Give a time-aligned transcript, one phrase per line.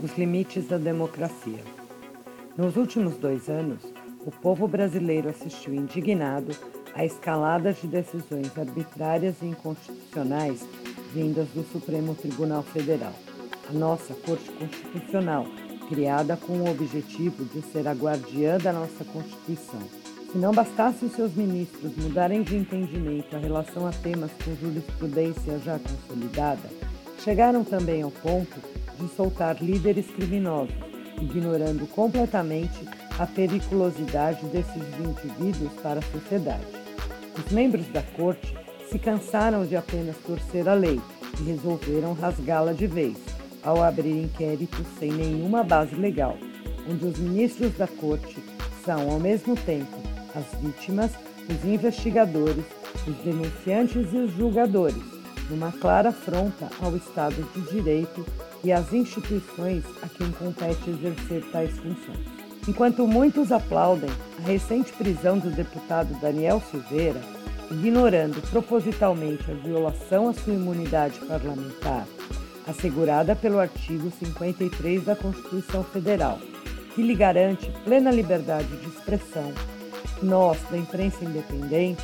[0.00, 1.58] Os limites da democracia.
[2.56, 3.82] Nos últimos dois anos,
[4.24, 6.52] o povo brasileiro assistiu indignado
[6.94, 10.64] à escalada de decisões arbitrárias e inconstitucionais
[11.12, 13.12] vindas do Supremo Tribunal Federal,
[13.68, 15.46] a nossa Corte Constitucional,
[15.88, 19.82] criada com o objetivo de ser a guardiã da nossa Constituição.
[20.30, 25.58] Se não bastasse os seus ministros mudarem de entendimento a relação a temas com jurisprudência
[25.58, 26.70] já consolidada,
[27.24, 28.60] chegaram também ao ponto
[28.98, 30.74] de soltar líderes criminosos,
[31.20, 32.86] ignorando completamente
[33.18, 36.66] a periculosidade desses indivíduos para a sociedade.
[37.36, 38.54] Os membros da corte
[38.90, 41.00] se cansaram de apenas torcer a lei
[41.40, 43.16] e resolveram rasgá-la de vez,
[43.62, 46.36] ao abrir inquéritos sem nenhuma base legal,
[46.90, 48.36] onde os ministros da corte
[48.84, 49.98] são, ao mesmo tempo,
[50.34, 51.10] as vítimas,
[51.48, 52.64] os investigadores,
[53.06, 55.17] os denunciantes e os julgadores,
[55.48, 58.24] numa clara afronta ao Estado de Direito
[58.62, 62.38] e às instituições a quem compete exercer tais funções.
[62.66, 67.20] Enquanto muitos aplaudem a recente prisão do deputado Daniel Silveira,
[67.70, 72.06] ignorando propositalmente a violação à sua imunidade parlamentar,
[72.66, 76.38] assegurada pelo artigo 53 da Constituição Federal,
[76.94, 79.52] que lhe garante plena liberdade de expressão,
[80.22, 82.02] nós, da imprensa independente,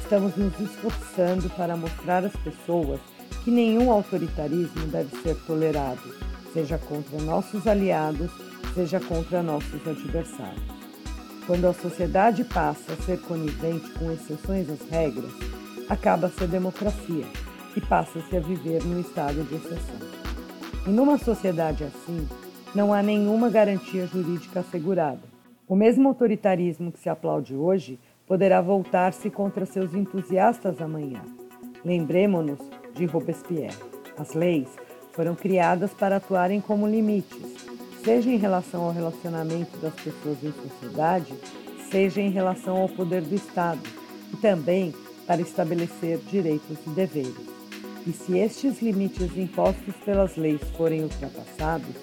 [0.00, 3.00] estamos nos esforçando para mostrar às pessoas
[3.42, 6.14] que nenhum autoritarismo deve ser tolerado,
[6.52, 8.30] seja contra nossos aliados,
[8.74, 10.64] seja contra nossos adversários.
[11.46, 15.30] Quando a sociedade passa a ser conivente com exceções às regras,
[15.88, 17.26] acaba-se a democracia
[17.76, 19.98] e passa-se a viver num estado de exceção.
[20.86, 22.26] E numa sociedade assim,
[22.74, 25.34] não há nenhuma garantia jurídica assegurada.
[25.68, 31.22] O mesmo autoritarismo que se aplaude hoje poderá voltar-se contra seus entusiastas amanhã.
[31.84, 32.58] Lembremos-nos
[32.94, 33.76] de Robespierre.
[34.16, 34.68] As leis
[35.12, 37.54] foram criadas para atuarem como limites,
[38.02, 41.34] seja em relação ao relacionamento das pessoas em sociedade,
[41.90, 43.80] seja em relação ao poder do Estado,
[44.32, 44.94] e também
[45.26, 47.54] para estabelecer direitos e deveres.
[48.06, 51.94] E se estes limites impostos pelas leis forem ultrapassados,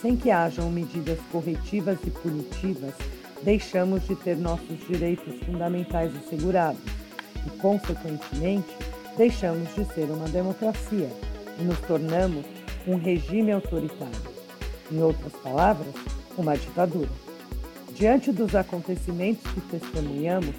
[0.00, 2.94] sem que hajam medidas corretivas e punitivas,
[3.42, 6.80] deixamos de ter nossos direitos fundamentais assegurados
[7.46, 8.68] e, consequentemente,
[9.16, 11.10] deixamos de ser uma democracia
[11.58, 12.44] e nos tornamos
[12.86, 14.38] um regime autoritário.
[14.90, 15.94] Em outras palavras,
[16.36, 17.10] uma ditadura.
[17.94, 20.54] Diante dos acontecimentos que testemunhamos,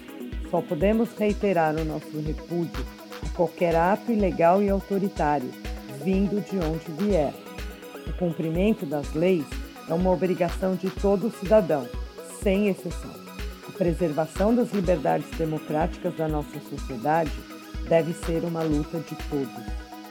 [0.50, 2.84] só podemos reiterar o nosso repúdio
[3.24, 5.50] a qualquer ato ilegal e autoritário,
[6.04, 7.32] vindo de onde vier.
[8.06, 9.46] O cumprimento das leis
[9.88, 11.86] é uma obrigação de todo cidadão,
[12.42, 13.10] sem exceção.
[13.68, 17.32] A preservação das liberdades democráticas da nossa sociedade
[17.88, 19.89] deve ser uma luta de todos.